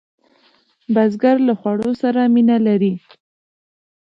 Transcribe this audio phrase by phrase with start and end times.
[0.93, 2.93] بزګر له خوړو سره مینه لري